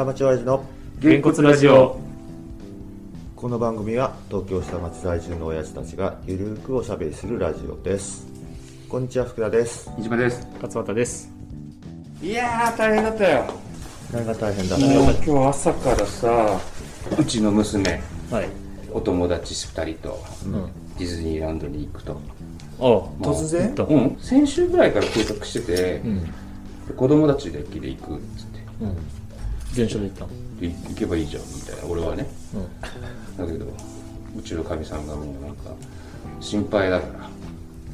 [0.00, 0.64] 下町親父の
[0.98, 2.00] げんこつラジオ。
[3.36, 8.26] この番組は東京下町在住の親父たちがゆるくおしゃべりするラジオです。
[8.88, 9.90] こんにちは福田です。
[9.98, 10.48] 飯島です。
[10.54, 11.30] 勝俣です。
[12.22, 13.44] いやー大変だったよ。
[14.10, 14.88] 何が大変だもう
[15.22, 16.58] 今日朝からさ
[17.18, 18.48] うちの娘はい。
[18.90, 20.52] お友達2人とうん。
[20.96, 22.18] ディズニーランドに行くと、
[22.78, 23.74] おう突然？
[23.74, 26.24] とうん、先週ぐらいから計画してて、うん。
[26.24, 26.30] で
[26.96, 28.60] 子供たちだけで行くっつって。
[28.80, 28.96] うん
[29.74, 30.30] 電車で行ったの？
[30.60, 31.84] で行けばいいじゃんみたいな。
[31.88, 32.26] 俺はね。
[32.54, 33.46] うん。
[33.46, 33.66] だけど
[34.36, 35.70] うちのかみさんがもうなんか
[36.40, 37.30] 心配だから、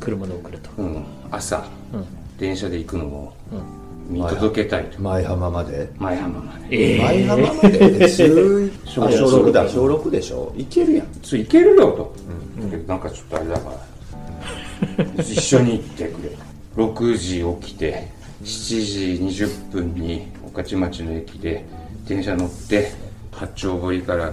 [0.00, 0.70] 車で遅れた。
[0.78, 2.04] うん、朝うん。
[2.38, 4.14] 電車で行くのもうん。
[4.14, 5.00] 見届けたいと。
[5.02, 5.90] 舞浜まで？
[5.98, 6.94] 前浜まで。
[6.96, 9.68] え舞浜まで中小あ小6だ。
[9.68, 10.54] 小小6でしょ？
[10.56, 11.06] いけるやん。
[11.22, 12.14] そう行けるよと、
[12.62, 15.22] だけどなんかちょっとあれだから。
[15.22, 16.36] 一緒に行ってくれ。
[16.76, 21.66] 6時起きて7時20分に御徒町の駅で
[22.06, 22.92] 電車乗って
[23.30, 24.32] 八丁堀から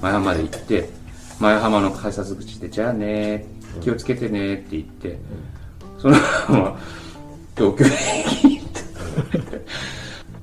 [0.00, 0.88] 前浜まで行って
[1.40, 3.44] 前浜の改札口で「じゃあね
[3.80, 5.18] 気をつけてね」って言って、
[5.98, 6.16] その
[6.48, 6.78] まま
[7.56, 8.80] 東京駅に行って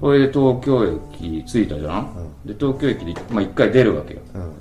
[0.01, 4.19] それで東京駅着いたじゃん、で東京駅で、まあ、1回出るわけよ。
[4.33, 4.59] うん。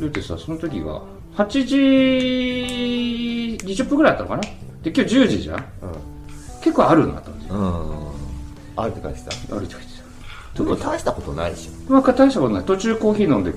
[0.00, 1.00] だってさその時が
[1.36, 1.76] 8時
[3.64, 4.52] 20分ぐらいだったのかな？
[4.82, 5.64] で今日10時じゃん？
[6.60, 7.50] 結構あるなと思って。
[7.50, 8.08] うん。
[8.08, 8.14] うん
[8.76, 9.93] あるって返したあるって書いて
[10.54, 11.68] ちょっと大したことないでし。
[11.68, 12.64] ょたまあ大したことない。
[12.64, 13.52] 途中コーヒー飲んで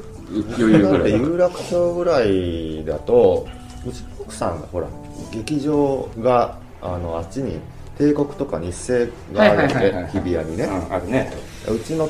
[0.58, 1.12] 余裕だってぐらい。
[1.14, 3.48] 有楽町ぐらいだと
[3.86, 4.88] うちの奥さんがほら
[5.32, 7.60] 劇場があのあっちに
[7.98, 10.64] 帝国とか日清があるんで日比谷にね。
[10.66, 11.32] うんあるね。
[11.70, 12.10] うちの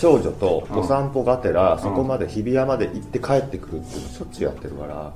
[0.00, 5.12] 長女とお散歩がてらそこまで日比谷まで行って帰ってくるっていうのしょっちゅうやってるから。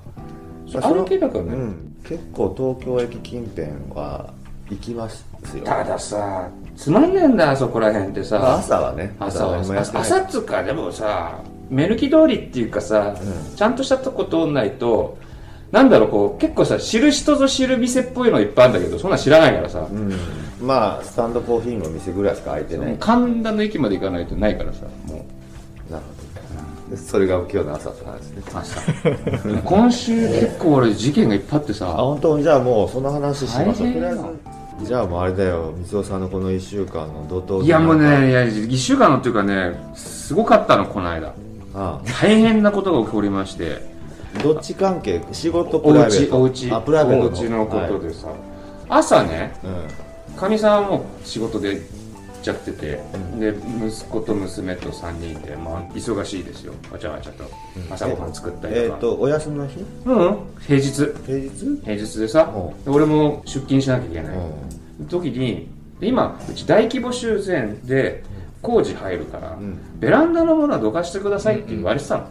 [0.70, 1.50] そうまあその歩けばからね。
[1.54, 4.32] うん、結構東京駅近辺は
[4.70, 5.24] 行きます
[5.56, 5.64] よ。
[5.64, 8.58] たださつまんねえんだあそこら辺ってまあさ。
[8.58, 9.60] 朝はね朝は。
[9.94, 15.18] 朝っつうかでもさ目抜き通りっていうかさ、うちゃんとしたとこ通んないと
[15.70, 20.12] なんだろうこう結構さ知る人ぞ知る店っぽいのいっぱいあるんだけどそんなん知らないからさ、うん。
[20.60, 22.96] まあスタンドコーヒーの店ぐらいしか開いてない。
[22.98, 25.26] 神田の駅まで行かないとないからさも
[25.88, 25.92] う。
[25.92, 26.18] なるほど。
[26.90, 28.42] でそれが今日の朝って話ですね。
[28.54, 28.80] 朝。
[29.62, 32.40] 今週結構俺事件がいっぱいあってあさ本当？
[32.40, 33.92] じゃあもうその話しましょう大変よ。
[33.92, 34.22] とりあえず
[34.82, 41.34] じゃあもうあれだよ光雄さんのこの1週間の怒涛いやもうねいや1週間のっていうかねすごかったのこの間。
[41.74, 43.82] あ大変なことが起こりまして。
[44.36, 45.20] あどっち関係？
[45.32, 46.42] 仕事プおライベート。
[46.42, 46.72] うちおうち。
[46.72, 48.28] あプライベートおうちのことでさ、
[48.88, 49.84] 朝ねは
[50.34, 51.80] いかみさんはもう仕事で
[52.42, 53.00] ちゃってて、
[53.38, 53.54] で
[53.86, 56.74] 息子と娘と3人で、まあ、忙しいですよ。
[56.90, 57.44] わちゃわちゃと。
[57.90, 59.84] 朝ごはん作ったうん、えっ、りとか、とお休みの日？
[60.04, 60.38] うん。
[60.66, 60.90] 平日。
[61.26, 61.80] 平日？
[61.84, 62.52] 平日でさ、
[62.86, 65.68] 俺も出勤しなきゃいけない、う時に
[66.00, 68.22] で今うち大規模修繕で
[68.62, 69.78] 工事入るから、ん。
[69.98, 72.26] ベランダのものはどかしてくださいって言われてたの、ん。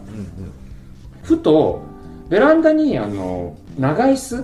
[1.24, 1.81] ふと
[2.29, 4.35] ベランダにあの長椅子？
[4.38, 4.39] う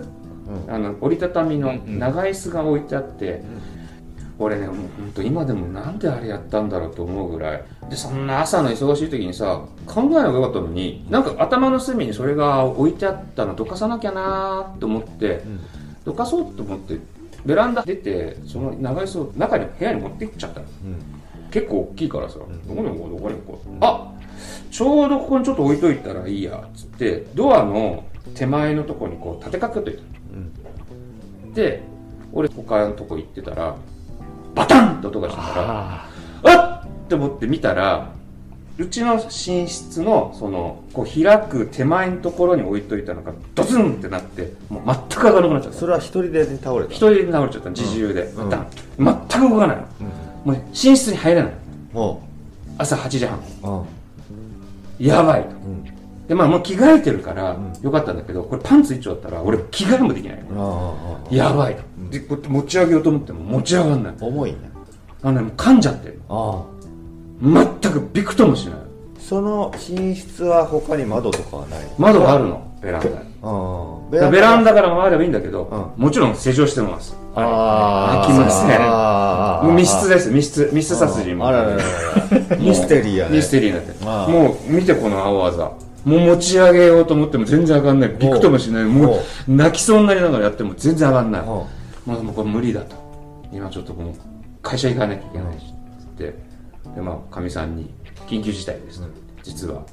[0.70, 0.74] ん。
[0.74, 1.76] あの折りたたみのうん。
[1.78, 2.00] うん。
[2.00, 3.44] 長椅子が置いてあって、
[4.44, 7.64] 俺ねもう本当今でもなんであれやったんだろうと思うぐらい。
[7.90, 15.44] でそんな朝の忙しい時にさ考えればよかったのになんか頭の隅にそれが置いてあったのどかさなきゃなーと思って、
[16.06, 17.00] どかそうと思って
[17.46, 20.66] ベランダ出てその長椅子を中に部屋に持ってきちゃったの。
[20.86, 21.50] うん。
[21.52, 24.12] 結構大きいからさ、どこに置こうどこに置こう、あ
[24.72, 30.02] ちょうどここにちょっと置いといたらいいやっつってドアの手前のとこにこう立てかけといた
[30.34, 31.54] うん。
[31.54, 31.84] で
[32.32, 33.76] 俺他のとこ行ってたら
[34.56, 36.08] バタンって音がしたからあ
[36.44, 38.12] あっって思って見たら
[38.78, 45.78] うちの寝室のそのこう開く手前のところに置いといたのがドツンってなってもう全く上がらなくなっちゃった。
[45.78, 46.92] それは一人で倒れた？
[46.92, 48.50] 一人で倒れちゃった自重で、うん。
[48.50, 49.84] バタン全く動かないの。
[50.46, 50.54] うん。
[50.54, 51.54] もう寝室に入れない
[51.94, 52.28] も
[52.80, 53.38] 朝8時半。
[53.64, 53.68] う
[55.00, 55.06] うん。
[55.06, 55.50] やばいと。
[55.50, 55.93] うん
[56.28, 57.74] でまあもう着替えてるからん。
[57.82, 61.36] よかったんだけどこれパンツ一丁だったら俺着替えもできない。
[61.36, 61.82] やばいと。
[62.10, 64.14] でこうやって持ち上げようと思っても持ち上がんない。
[64.20, 64.58] 重いね
[65.22, 66.22] あのねもう噛んじゃってる。
[66.30, 66.64] ああ。
[67.82, 68.76] 全くびくともしない。
[69.20, 71.80] その寝室は他に窓とかはない？
[71.98, 73.16] 窓があるのベランダに。
[74.32, 74.74] ベランダ。
[74.74, 77.16] から回ればいいんだけど、うもちろん施錠してます。
[77.36, 79.64] ああ開きませんああ。
[79.64, 80.30] もう密室です。
[80.30, 81.48] 密室密室殺人も。
[81.48, 81.84] あらららら
[82.60, 83.38] ミステリーやね。
[83.38, 85.72] ミステリーになってもう見てこの青あざ
[86.06, 88.10] もう持ち上げようと思っても全然上がんない。
[88.10, 88.86] びくともしない。
[88.86, 91.42] もう泣きそうになりながらやっても全然上がんない。
[91.44, 91.70] も
[92.08, 92.34] う。
[92.34, 92.96] これ無理だと。
[93.52, 94.14] 今ちょっともう
[94.62, 96.36] 会社行かなきゃいけないしって
[96.96, 97.94] でまあかみさんに
[98.28, 99.02] 「緊急事態です」
[99.44, 99.84] 実は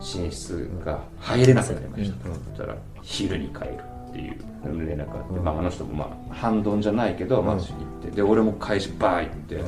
[0.00, 2.28] 寝室が入れなくなりました。
[2.28, 3.78] と、そしたら昼に帰る
[4.10, 4.36] っていう。
[4.64, 7.66] 連絡があって、まあ、あの人もまあ半ドンじゃないけど、まあ、行っ
[8.02, 8.10] て。
[8.10, 9.62] で俺も会社バー行って、で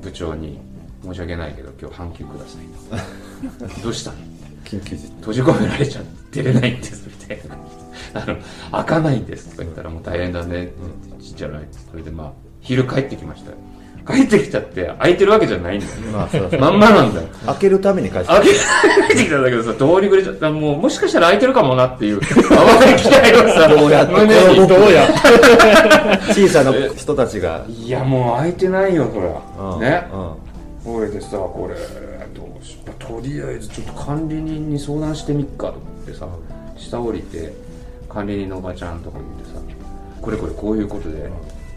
[0.00, 0.60] 部長に
[1.04, 3.80] 申し訳ないけど今日半休くださいと。
[3.82, 4.16] どうしたの？
[4.76, 7.56] 緊急時閉じ込められちゃって出れないんですみたいな。
[8.14, 8.36] あの
[8.72, 10.64] 開かないんですとか言ったらもう大変だね。
[10.64, 10.74] って
[11.10, 11.62] 言ってじゃない。
[11.90, 13.56] それでまあ昼帰ってきましたよ。
[14.04, 16.60] 帰ってきたって開いてるわけじゃないんだよまあそうそう。
[16.60, 17.28] まんまなんだよ。
[17.46, 18.48] 開けるために返して開け
[19.08, 20.50] 帰ってきたんだけどさ通りぐれちゃった。
[20.50, 24.12] もうもしかしたら開いてるかもなっていう淡い期待をさどうやって？
[24.12, 24.66] 胸に。
[24.68, 25.06] どうや
[26.34, 27.64] 小さな人たちが。
[27.68, 30.08] いやもう開いてないよそれうんね。
[30.12, 30.94] うん。
[30.94, 31.76] これでさこれ
[32.98, 36.28] とりあえずちょっと管理人に相談してみっかと思ってさ
[36.76, 37.52] 下降りて
[38.08, 39.60] 管理人のおばちゃんとか見てさ
[40.20, 41.30] これこれこういうことで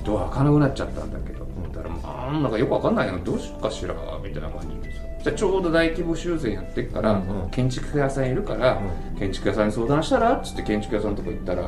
[0.03, 8.79] ドア開かなくなっちゃったんだけどだからもうなんだかよくわかんないのどうしようかしらみたいな感じでさじゃあちょうど大規模修繕やってっから、建築屋さんいるから、
[9.17, 11.67] 建築屋さんに相談したらっつって建築屋さんのとこ行ったら、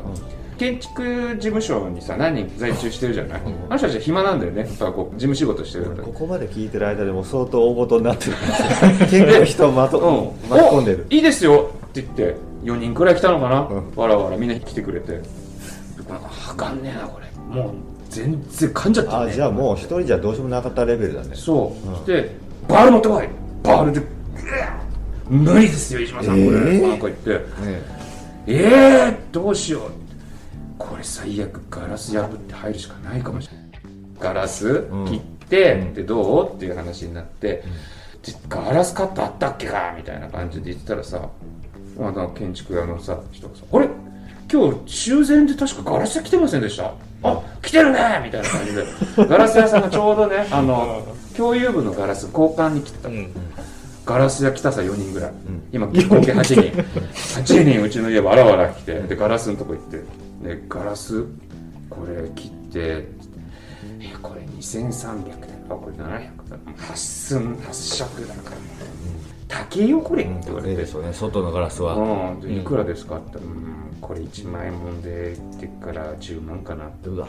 [0.58, 4.62] 建築事務所にさ何人在中してるじゃない、あの人たちは暇なんだよね。
[4.62, 8.32] やっぱこう事務仕事してるんだここまで聞いてる間でもう相当大事になってる。
[9.08, 11.06] 結構人をまと、うん、巻き込んでる。
[11.10, 11.70] おいいですよ。
[11.86, 13.94] って言って4人くらい来たのかな、うん。
[13.94, 15.20] わらわらみんな来てくれて。
[16.10, 17.26] あかんねえなこれ。
[17.54, 17.74] もう
[18.10, 19.30] 全然噛んじゃったね。
[19.30, 21.30] あじゃあもう一人じゃどうしようもなかったレベルだね。
[21.34, 22.34] そう、そして
[22.66, 23.28] バール持ってこい。
[23.62, 24.02] バールで
[25.28, 26.88] 無理ですよ飯島さんこれ、えー？
[26.88, 27.30] なんか言って。
[27.30, 27.38] ね
[28.46, 28.52] え。
[29.10, 29.82] ー、どうしよう。
[29.82, 29.90] こ
[30.98, 33.66] れ最悪ガラス破って入るしかないかもしれない。
[34.20, 36.56] ガラスん切って、でどう？
[36.56, 37.62] っていう話になって、
[38.22, 39.94] でガラスカットあったっけか？
[39.96, 41.28] みたいな感じで言ってたらさ
[41.98, 43.88] あの建築屋のさ人がさ「あれ？
[44.50, 46.92] 今日修繕で確かガラス屋来てませんでした。
[47.22, 48.84] あ来てるね!」みたいな感じで。
[49.28, 51.06] ガラス屋さんがちょうどねあの
[51.36, 53.30] 共有部のガラス交換に来てた、うん。
[54.04, 55.32] ガラス屋来たさ4人ぐらい、
[55.70, 56.82] 今合計8人。
[57.12, 60.02] 8人うちの家わらわら来てでガラスのとこ行って
[60.42, 61.24] でガラス
[61.90, 63.08] これ切って
[64.00, 66.56] えこれ2300だよあこれ700だ。
[66.76, 68.56] 8寸8色だから。
[69.48, 70.76] 高いよこれって言われて。
[70.76, 71.12] でしょうね。
[71.12, 73.38] 外のガラスは、うん、でいくらですかって。
[73.38, 77.08] うん、これ1万円もんでってから10万かなって。
[77.08, 77.28] うわ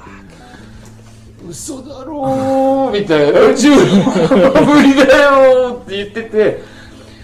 [1.48, 3.02] 嘘だろー。
[3.02, 3.40] みたいな。
[3.40, 6.62] 10万無理だよーって言ってて。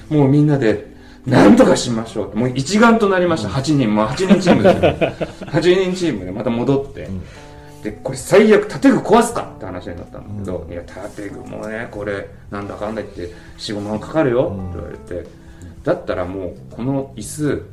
[0.10, 0.94] もうみんなで
[1.25, 2.36] 何とかしましょう。
[2.36, 3.50] もう一丸となりました。
[3.50, 3.94] 8人。
[3.94, 4.92] もう8人チームですよ。
[5.51, 7.10] 8人チームでまた戻って、
[7.83, 10.81] でこれ最悪建具壊すかって話になったんだけど、いや
[11.16, 14.56] 建具もねこれなんだかんだ言って45万かかるよ。
[14.72, 15.30] って言われて、
[15.83, 17.63] だったらもうこの椅子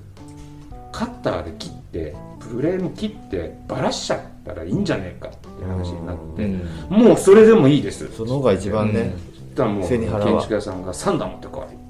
[0.92, 7.02] カッターで切ってフレーム切ってバラしちゃったらいいんじゃねえかって話になって、うん。
[7.04, 8.10] もうそれでもいいです。
[8.14, 10.00] その方が一番ね、そしたらもう建
[10.40, 11.81] 築屋さんがサンダー持ってこい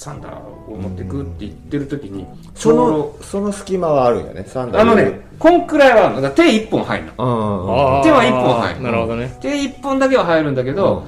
[0.00, 0.34] サンダー
[0.72, 4.80] を持ってくって言ってる時にちそのその隙間はあるんやねサンダー。
[4.80, 8.00] あのねこんくらいはあるの手一本入るの。
[8.02, 9.36] 手は一本入るなるほどね。
[9.42, 11.06] 手一本だけは入るんだけど、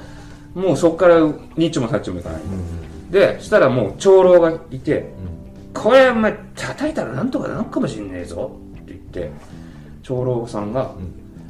[0.53, 1.33] もうそこからニ
[1.69, 2.41] ッチもサッチもいかない、
[3.09, 5.11] でしたらもう長老がいて、
[5.73, 8.51] これお前叩いたらなんとかなるかもしんねえぞ。
[8.75, 9.31] って言って
[10.03, 10.91] 長老さんが、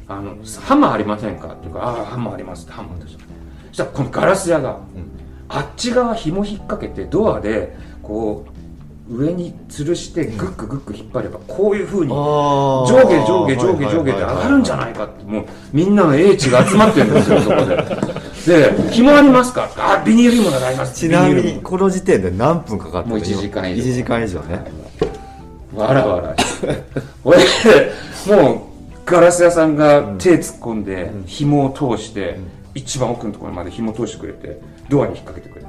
[0.07, 1.47] あのハンマーありませんか？
[1.47, 3.23] って言うからああハンマーありますってハンマー出した
[3.67, 4.79] そしたらこのガラス屋が、
[5.53, 8.45] あっち側紐引っ掛けてドアでこ
[9.09, 12.15] う上に吊るしてグックグック引っ張ればこういう風にあ
[12.87, 17.77] 上ー下上下上下上下って上がるんじゃないかってもうみんなの英知が集まってるんですよそこで。
[18.47, 19.69] で紐ありますか？
[19.77, 20.99] あビニール紐ならあります。
[20.99, 23.83] ちなみにこの時点で何分かかったもう1時間以上。
[23.83, 24.63] 1時間以上ね。
[25.71, 26.35] 紐わらわら
[27.23, 27.37] 俺
[28.27, 28.61] もう
[29.05, 32.37] ガラス屋さんが手突っ込んで紐を通して
[32.73, 35.61] 一番奥のところまで紐通してくれてドアに引っ掛けてくれ。
[35.61, 35.67] て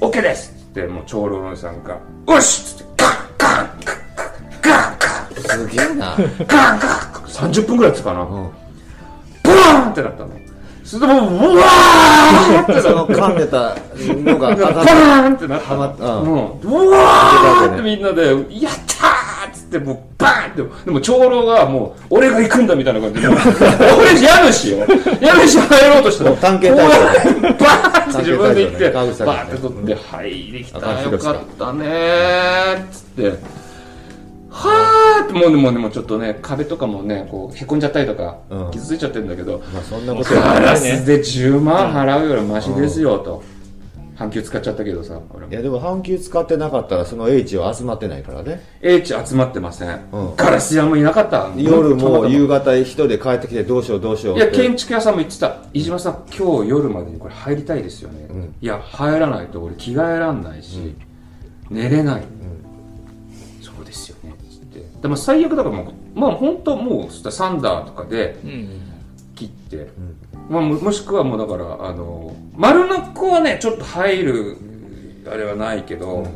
[0.00, 0.52] OK です。
[0.54, 1.96] っつってもう長老のおじさんが
[2.28, 3.70] 「よし!」っつってガンガン
[4.62, 6.90] ガンガンすげえなガンガン
[7.28, 8.26] 30分ぐらいやってたかな、ん。
[8.28, 10.30] ボーンってなったの。
[10.84, 13.74] それでもううわーってなその噛んでた
[14.30, 15.74] のがバっーンってなった。
[15.74, 16.26] はまっうん。
[16.26, 18.26] もううわーってみんなで
[18.60, 19.10] 「やったー!」
[19.78, 23.28] っつってもうバーンってでも長老がもう俺が行くんだみたいな感じで。
[23.28, 23.38] 俺
[24.20, 24.86] 家主よ。
[25.20, 28.90] 家主入ろうとしてもう探検隊バーンって自分で行ってね。
[28.90, 30.78] バーンって取って入りきた。
[30.78, 33.64] 赤よかかったねーっつって。
[34.56, 38.70] はーってもうでもでもちょっとね壁とかもねこうへこんじゃったりとかうん。
[38.70, 43.42] 傷ついちゃってるんだけどまあそんなことはガラスで10万払うよりマシですよと
[44.16, 45.52] 半球使っちゃったけどさ俺も。
[45.52, 48.62] いやでも半球使ってなかったらその H は集まってないからね。
[48.80, 50.36] H 集まってません、うん。
[50.36, 51.50] ガラス屋もいなかった。
[51.56, 55.58] 夜もう夕方方一人で帰ってきてどうしようどうしよういや建築屋さんも言ってた。
[55.72, 58.54] 飯島さん今日夜までにこれ入りたいですよね、ん。
[58.60, 60.94] いや入らないと俺着替えらんないし、
[61.70, 62.22] 寝れない、
[63.60, 64.34] そうですよね。
[64.50, 64.84] つって。
[65.02, 68.80] でも最悪だからもうまあ本当もうサンダーとかでうん
[69.34, 69.88] 切って、
[70.48, 74.56] まあ、ももしくはもうだからあの丸ノックはねちょっと入る
[75.26, 76.26] あれはないけど、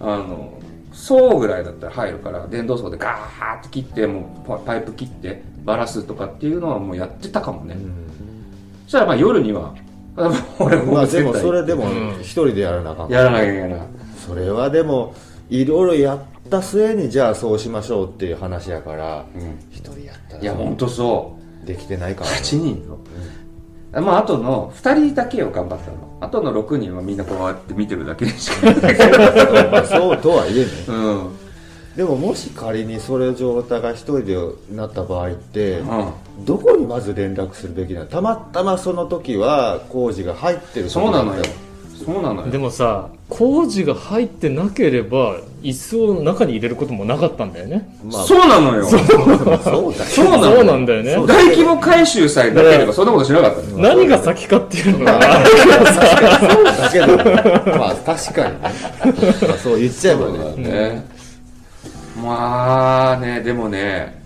[0.00, 0.58] あの
[0.92, 7.76] 層ぐらいだったら入るから電動層でガーッと切ってもうパパイプ切ってバラすとかっていうのはもうやってたかもね、
[8.84, 9.74] そしたらまあ夜には
[10.16, 12.20] あ 俺もまあでも絶対それでもうん。
[12.20, 13.10] 一人でやらなあかん。
[13.10, 13.80] やらなきゃいけない。
[14.26, 15.14] それはでも
[15.48, 16.18] いろいろやっ
[16.50, 19.58] た末にじゃあそうしましょうっていう話やからうん。
[19.70, 20.42] 一人やったら。
[20.42, 22.30] いや本当そうできてないから。
[22.30, 22.98] 8人よ、
[24.02, 26.18] まああとの2人だけを頑張ったの。
[26.20, 28.72] あとの6人はみんなこうやって見てるだけでしか。
[29.86, 31.30] そうとはいえねうん。
[31.96, 34.36] でももし仮にそれ状態が一人で
[34.70, 36.12] なった場合ってうん。
[36.44, 38.06] どこにまず連絡するべきなの？
[38.06, 41.42] たまたまその時は工事が入ってるそうなのよ
[42.04, 42.50] そうなのよ。
[42.50, 47.88] でもさ工事が入ってなければ椅子を中に入れることもなかったんだよね。
[48.10, 48.86] たまあそうなのよ。
[48.86, 49.00] そう。
[49.96, 51.26] だそうなのそうなんだよね。
[51.26, 53.62] 大規模回収さえなければそんなことしなかった。
[53.62, 57.06] の何が先かっていうのはだけど
[57.78, 58.60] まあ確かにね。
[59.48, 60.38] まあそう言っちゃえばね。
[60.56, 61.04] ね。
[62.22, 64.17] まあねでもね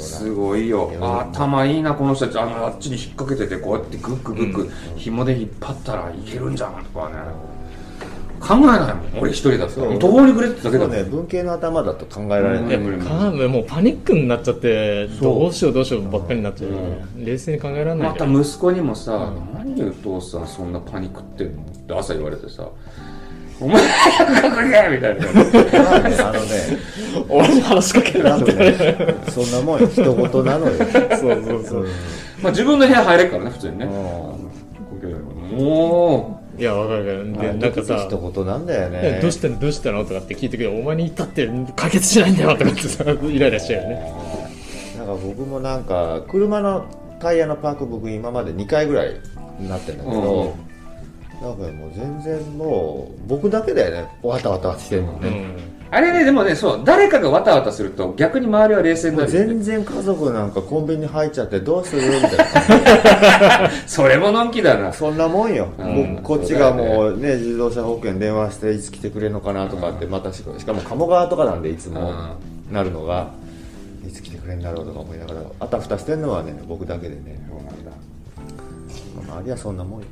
[0.00, 0.90] すごいよ。
[1.00, 2.38] 頭いいなこの人たち。
[2.38, 7.16] あのあっちに引っ掛けててこうやってグッググッグ紐で引っ張ったらいけるんじゃんとかね。
[8.40, 9.88] 考えないもん俺一人だったら。
[9.88, 9.98] そう。
[9.98, 10.94] 途方に暮れてただけだもん。
[10.96, 22.68] そうね文系の頭だと考えられない、いや無理無理かもうパニックになっちゃってどうしようどうしようばっかりになっちゃうよね、冷静に考えられないまた息子にもさ「何お父さんそんなパニックってんの?」って朝言われてさ
[23.60, 24.32] 「お前早く
[24.64, 25.82] 隠れ!」みたいな。
[25.82, 26.48] まあねあのね
[27.28, 28.74] 俺に話しかけるなんとね
[29.30, 30.72] そんなもんよ人事なのよ。
[30.76, 31.86] そうそうそう。
[32.42, 33.86] まあ自分の部屋入れるからね普通にね。
[33.86, 33.88] う
[35.56, 37.24] もいやわかるわかる。
[37.24, 39.58] んでなんかさ一言なんだよえねどうしたの？
[39.58, 40.04] どうしたの？
[40.04, 40.70] とかって聞いてくる。
[40.70, 44.12] お前に言ったって解決しないんだよとかってさ イライラしちゃうよね。
[44.98, 46.84] なんか僕もなんか車の
[47.20, 49.14] タイヤのパーク僕今まで2回ぐらい
[49.58, 50.73] になってんだけど、うん
[51.44, 54.08] なんかもう全然もう僕だけだよね。
[54.22, 55.56] わたわたしてるのね、うん。
[55.90, 62.02] あれねでもねそう誰かがわたわたすると逆に周りは冷静にもうなる全然家族なんかコンビニ入っちゃってどうする？
[62.02, 62.30] みたい
[63.62, 63.70] な。
[63.86, 64.90] それものんきだな。
[64.92, 66.14] そんなもんよ、うん。
[66.16, 67.36] 僕こっちがもうね。
[67.36, 72.10] 自動車保険電話していつ来てくれるのかなとかってまたししかも鴨川とかなんでいつも
[72.72, 73.28] なるのが
[74.08, 77.38] いつ来てくれるんだろうとか思いながらあたふたしてんのはね僕だけでね。
[77.48, 77.92] そうなんだ。
[79.36, 80.06] 周りはそんなもんよ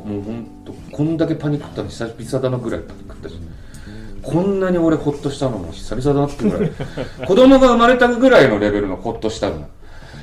[0.00, 3.38] もうほんとこんだけパニックったの久々だなぐらいパニックったし
[4.22, 6.70] こんなに俺ホッとしたのも久々だなってぐらい。
[7.26, 9.66] 子供が生まれたぐらいのレベルのホッとしたの。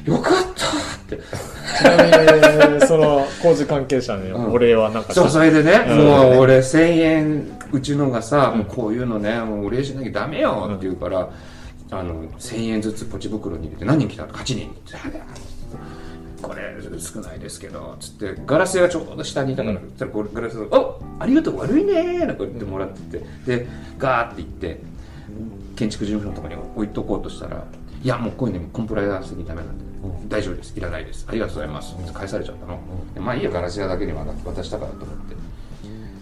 [0.06, 1.20] よかったって。
[1.78, 4.54] ちなみにその工事関係者にうん。
[4.54, 5.98] お礼はなんかそうそれでね、うん。
[5.98, 11.30] もう俺1000円うちのがさ、もうこういうのねもうお礼しなきゃダメよって言うから、
[11.92, 14.74] あの1000円ずつポチ袋に入れて何人来たの ?8 人
[16.41, 23.67] これ少ないですけどつってガラス屋がちょうど下にいたから、そしたらこれガラスが「おありがとう悪いね」なんか言ってもらっててで
[23.98, 24.81] ガーって行って
[25.75, 27.63] 建築事務所のところに置いとこうとしたら
[28.01, 29.86] 「いやもうこういうのコンプライアンス的にダメなんで、
[30.27, 30.74] 大丈夫です。
[30.77, 31.25] いらないです。
[31.27, 32.79] ありがとうございます」返されちゃったの、
[33.13, 35.36] でまあいいやガラス屋だけに渡したからと思って。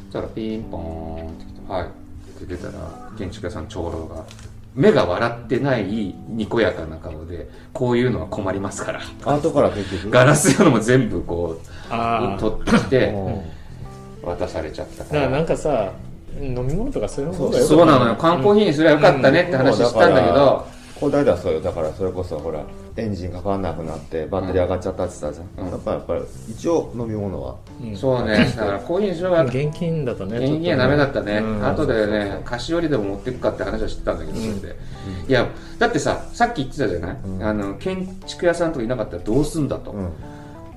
[0.07, 1.89] そしたらピンポーンって来て「はい」っ
[2.39, 4.25] て出たら建築屋さん長老が
[4.77, 9.01] 目が笑ってないにこやかな顔でこういうのは困りますから。
[9.25, 13.57] 後から結局ガラス屋のも全部こう取ってきてうん。
[14.23, 15.93] 渡されちゃったかだからなんらかさ
[16.37, 18.15] 飲み物とかそういうのがよそうなのよ。
[18.17, 20.67] 缶コーヒーにすればよかったねって話したんだけど、
[20.99, 21.61] こだそうよ。
[21.61, 22.63] だからそれこそほら
[22.95, 25.71] エンジンかかんなくなってバッテリー上がっちゃったって言ったじゃん、うん。
[25.71, 27.55] やっぱやっぱり一応飲み物は。
[27.81, 31.65] うんそうねだからコーヒーにすれば現金だとね現金はダメだったね、うん。
[31.65, 34.75] 後でね菓子折りでも持ってくかって話は知ってたんだけどそれで、
[35.27, 37.43] いやだってささっき言ってたじゃない、うん。
[37.43, 40.11] あの建築屋さんとかいなかったらどうすんだと、うん。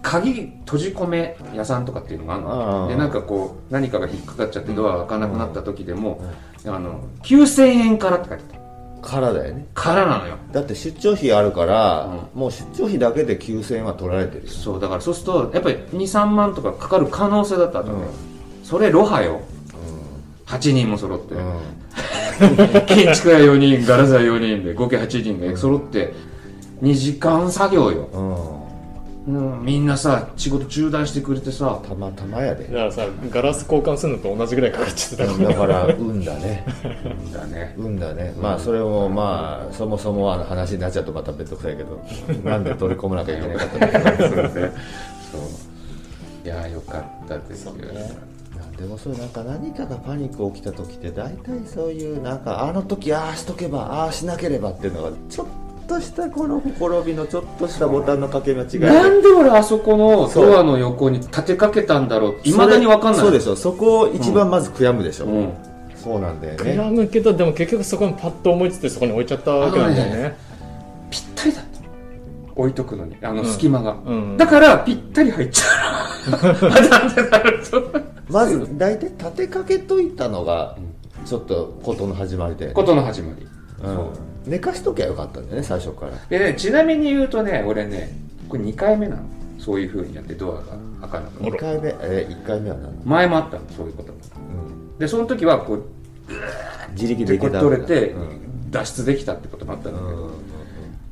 [0.03, 0.33] 鍵
[0.65, 2.89] 閉じ込め屋さんとかっていうのがあるの。
[2.89, 6.23] でなんかこう何かが引っかかっちゃってドアが開かなくなった時でも、
[6.67, 8.60] あの9000円からって書いてた
[9.01, 9.67] からだよね。
[9.75, 10.37] からなのよ。
[10.53, 17.97] だって出張費あるから、うもう出張費だけで9000円は取られてるよそうだからそうするとやっぱり23万とかかかる可能性だったわけよ、
[18.63, 19.41] それロハよ。
[20.47, 26.13] 8人も揃って、うん、 建築屋4人ガラス屋4人で合計8人が揃って
[26.83, 28.60] 2時間作業よ、
[29.27, 32.65] うん、うん、みんなさ仕事中断してくれてさたまたまやで。
[32.65, 36.65] だからさガラス交換するのと同じぐらいかかっちゃってただから 運だね。
[37.33, 37.75] だね。
[37.79, 38.35] 運だね。
[38.41, 42.01] まあそれもまあそもそもあの話になっちゃうとまた別くさいけど
[42.45, 44.51] なんで取り込まなきゃいけないかったのかそうね。
[45.33, 45.61] そう。
[46.45, 55.47] いやよかったですよ、なんでもそうなんか何かがパニック起きた時って大体そういうなんかあの時ああしとけばああしなければっていうのがちょっ
[55.91, 62.41] としたこのほころびのちょっとしたボタンの掛け間違いなんで俺あそこのドアの横に立てかけたんだろう。
[62.45, 63.21] いまだに分かんない。
[63.21, 65.43] そうでしょそこを一番まず悔やむでしょ、う。
[65.43, 65.53] ん。
[65.97, 70.37] そうなんだよ選ねむけどでも結局そこにパッと思いついてそこに置いちゃったわけなんだよね。
[71.11, 71.61] ぴったりだ。
[71.61, 71.81] った
[72.55, 73.17] 置いとくのに。
[73.21, 74.37] あの隙間が、うん。
[74.37, 76.39] だからぴったり入っちゃうな
[77.11, 77.83] んでなると。
[78.29, 80.77] まず大体立てかけといたのが
[81.25, 83.45] ちょっと事の始まりで、ことの始まり。
[83.83, 86.13] うん、寝かしときゃよかったんだよね最初から。
[86.29, 88.11] でねちなみに言うとね俺ね
[88.49, 89.23] これ2回目なの。
[89.59, 90.63] そういう風にやってドアが
[91.03, 91.53] 開かなくなる。
[91.53, 91.89] 2回目？
[92.03, 92.95] え1回目は何？
[93.05, 94.19] 前もあったのそういうことも。
[94.19, 95.85] うん、でその時はこう
[96.93, 98.41] 自力で取れてうん。
[98.71, 100.33] 脱出できたってこともあったんだけど、うん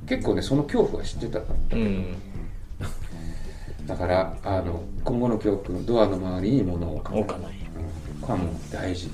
[0.07, 1.77] 結構ねその恐怖は知ってたから。
[1.77, 2.17] うん。
[3.87, 7.21] だからあの今後の教訓ドアの周りに物を置かない。
[7.21, 7.53] 置かない。
[8.15, 8.21] うん。
[8.23, 9.11] これはもう大事。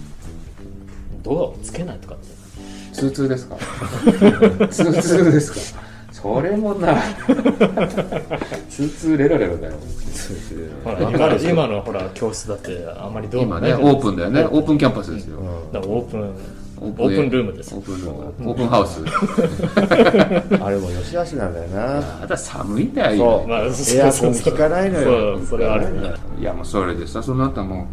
[1.22, 2.26] ドアをつけないとかって
[2.94, 3.56] 通通ですか？
[4.70, 5.82] 通通ですか？
[6.12, 6.96] それもな
[8.70, 9.72] 通通レロレロだよ。
[10.84, 14.44] ほら今の今のほら教室だってあんまりドア今ねオープンだよね。
[14.44, 15.72] オープンキャンパスですよ、うん。
[15.72, 16.20] だからオープン
[16.80, 17.74] オオープンルームです。
[17.74, 18.50] オープンルーム。
[18.50, 19.00] オープンハウス。
[20.62, 22.00] あれも良し悪しなんだよな。
[22.20, 23.16] まだ寒いんだよ。
[23.18, 23.48] そう。
[23.48, 25.36] まあエアコン効かないのよ。
[25.38, 27.86] そうそれはあるねいやもうそれでさその後も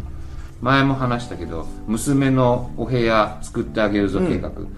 [0.62, 4.70] 前も話したけど娘のお部屋作ってあげるぞ計画、うん。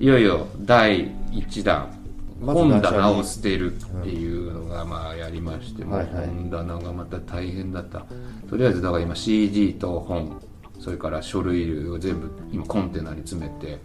[0.00, 1.92] いよいよ第1弾
[2.40, 6.26] 本棚を捨てるっていうのがまあやりまして、はいはい。
[6.28, 8.06] 本棚がまた大変だった。
[8.48, 10.40] とりあえずだから今 CD と本
[10.78, 13.80] それから書類類を全部今コンテナに詰めて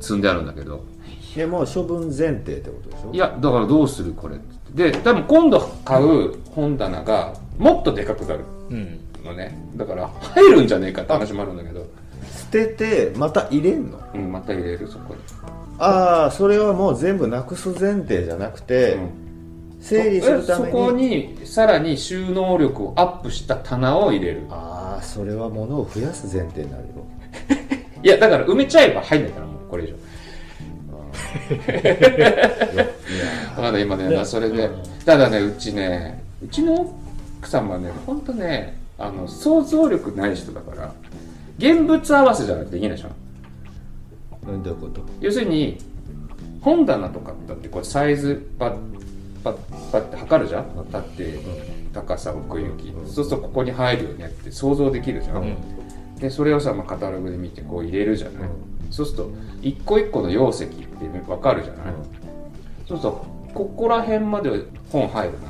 [0.00, 0.84] 積んであるんだけど。
[1.36, 3.12] でもう処分前提ってことでしょ？
[3.12, 4.90] いやだからどうするこれって。
[4.90, 8.40] で多分今度買う本棚がもっとでかくなる。
[8.70, 9.56] うんのね。
[9.76, 11.86] だから入るんじゃねえかって話もあるんだけど、
[12.30, 13.98] 捨ててまた入れんの？
[14.14, 15.20] うん、また入れるそこに、
[15.78, 18.96] ああそれはもう全部なくす前提じゃなくて、
[19.80, 20.72] 整理するために。
[20.72, 24.42] そこにさらに収納力をアップした棚を入れる。
[24.50, 26.90] ああそれは物を増やす前提になるよ。
[28.02, 29.94] いやだから埋めちゃえば入んないからもうこれ以上。
[33.60, 34.70] まだ今ね、まあそれで、
[35.04, 36.94] ただねうちねうちの
[37.38, 40.94] 奥さんはね本当ねあの想像力ない人だから
[41.58, 43.08] 現物合わせじゃなくてできないでしょ？
[44.48, 45.02] うんどういうこと？
[45.20, 45.78] 要するに
[46.60, 48.76] 本棚とかだってこれサイズパッ
[49.42, 49.54] パッ
[49.92, 50.66] パッって測るじゃん？
[50.86, 51.38] 立って
[51.92, 52.92] 高さ奥行き。
[53.06, 55.56] そうするとここに入るよねって想像できるじゃん、うん。
[56.18, 58.48] でそれをさ、まあ、カタログで見てこう入れるじゃない、
[58.90, 59.30] そうすると
[59.62, 61.94] 一個一個の容積って分かるじゃない、
[62.88, 64.50] そうするとここら辺まで
[64.90, 65.48] 本入るな、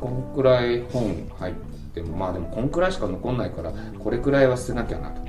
[0.00, 5.20] こんくらい本入ってもまあでもこんくらいしか残んないからこれくらいは捨てなきゃなと、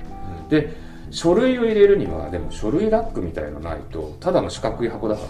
[0.49, 0.73] で
[1.11, 5.21] 書類を入れるにはでも書類ラックみたいのないとただの四角い箱だか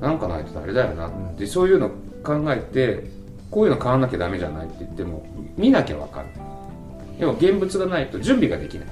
[0.00, 1.08] ら、なんかないとあれだよな。
[1.08, 1.90] って、そういうの
[2.24, 3.04] 考えて
[3.50, 5.24] こういうの買わなきゃダメじゃないって言っても
[5.56, 6.28] 見なきゃ分かる
[7.18, 8.88] 要は現物がないと準備ができない。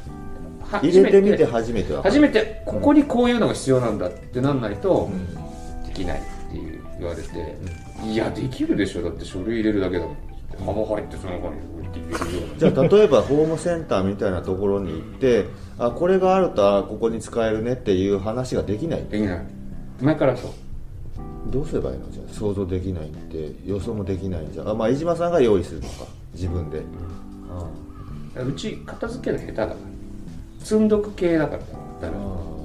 [0.71, 5.09] は入れてみて初めては初めてここにこういうのが必要なんだってなんないと
[5.87, 7.57] できないっていう言われて、
[8.05, 9.03] いやできるでしょ。
[9.03, 10.17] だって書類入れるだけだもん
[10.65, 11.61] 幅入ってその中に
[12.59, 15.47] じゃあ例えばホームセンターみたいなところに行って
[15.79, 19.05] あこれがあるとあここに使えるねっていう話ができない。
[19.05, 19.47] できない。
[20.01, 20.51] 前からそう。
[21.47, 22.11] どうすればいいの？
[22.11, 24.69] じゃあ想像できないって予想もできないんじゃ。
[24.69, 26.83] あまあ飯島さんが用意するのか自分で、
[28.37, 29.77] うち片付ける下手だから。
[30.61, 32.21] 積んどく系だからだから。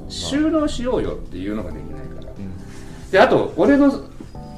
[0.10, 2.34] 収納しようよっていうのができないから、
[3.10, 3.91] であと俺の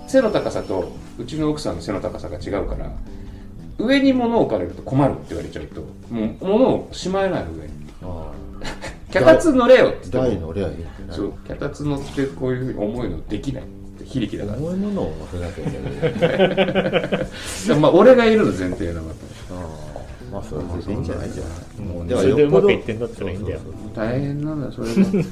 [0.07, 2.91] 背の高さとうちの奥さんの背の高さが違うから
[3.77, 8.31] 上に物を置かれると困るって言われちゃうともう物をしまえないの上にあ
[9.11, 10.53] 脚立乗れよって言っても
[11.11, 13.65] そう脚立乗ってこういうふうに重いのできないっ
[13.99, 14.57] て非力だから。
[14.57, 17.27] 重いものを乗せなきゃいけない。
[17.67, 19.03] で もまあ俺がいるの前提だから
[20.31, 21.31] まあそれでいいんじゃない？
[21.31, 21.43] じゃ
[21.79, 23.59] あもうそれでうまくいってんだったらいいんだよ。
[23.95, 25.23] 大変なんだよそれも。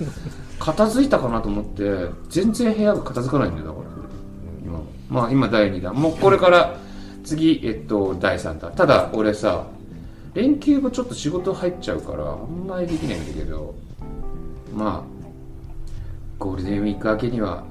[0.59, 1.83] 片付いたかなと思って
[2.29, 3.85] 全然部屋が片付かないんだよだから。
[4.65, 4.79] 今
[5.09, 5.93] まあ今第2弾。
[5.95, 6.77] もうこれから
[7.23, 8.71] 次えっと第3弾。
[8.71, 9.65] ただ俺さ
[10.33, 13.75] 連休後ちょっと仕事入っちゃうからあんまりできないんだけど
[14.75, 15.13] まあ
[16.39, 17.63] ゴールデンウィーク明けには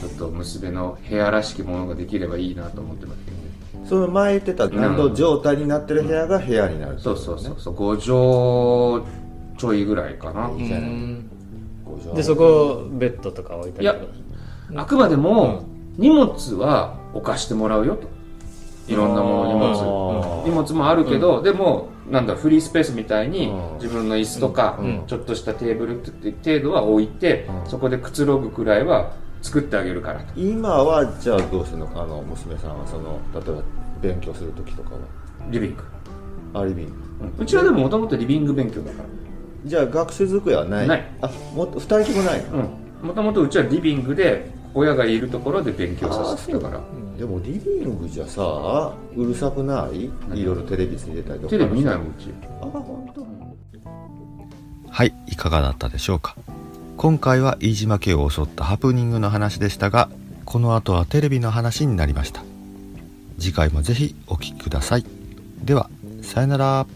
[0.00, 3.42] ちょっと娘の部屋らしきものができればいいなと思ってますけどね。
[3.88, 7.42] その前言ってた何度状態になってる部屋が部屋になるってそうことね。
[7.42, 10.56] そうそうそう5畳ちょいぐらいかな、う
[12.16, 14.00] でそこベッドとか置いたりとか。
[14.76, 15.64] あくまでも
[15.96, 18.08] 荷物は置かしてもらうよと
[18.86, 20.44] いろんなもの荷物。
[20.44, 23.74] 荷物もあるけど、でもなんだフリースペースみたいにうん。
[23.76, 25.04] 自分の椅子とか、うん。
[25.06, 27.70] ちょっとしたテーブルって程度は置いて、うん。
[27.70, 30.40] そこでくつろぐくらいは作ってあげるからと。
[30.40, 33.62] 今はじゃあどうするのあの娘さんはその例えば
[34.00, 35.00] 勉強する時とかは？
[35.50, 35.82] リビング、
[36.54, 36.92] あリビング。
[37.38, 39.08] うちはでももともとリビング勉強だから。
[39.64, 40.88] じゃあ学習机はない？
[40.88, 41.10] ない。
[41.22, 42.50] あもっと2人ともないの？
[43.02, 43.08] うん。
[43.08, 46.80] もともとうちはリビングで親がいるところで勉強させてたから
[47.16, 50.10] でもリビングじゃさうるさくない？
[50.28, 50.40] 何？
[50.40, 53.24] いろいろテレビついてたりとかテレビ見ないもんうちあ本当。
[54.90, 56.36] はい、いかがだったでしょうか
[56.96, 60.08] 今回は飯島家を襲ったハプニングの話でしたが、
[60.44, 62.44] この後はテレビの話になりました。
[63.38, 65.04] 次回もぜひお聴きください。
[65.64, 65.90] では、
[66.22, 66.86] さよなら。